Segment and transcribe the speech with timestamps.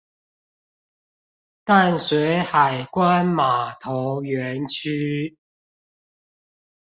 [1.63, 5.37] 淡水海關碼頭園區